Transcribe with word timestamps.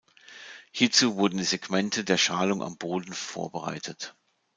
Hierzu 0.71 1.15
wurden 1.17 1.37
die 1.37 1.43
Segmente 1.43 2.03
der 2.03 2.17
Schalung 2.17 2.63
am 2.63 2.75
Boden 2.75 3.13
vorbereitet. 3.13 4.15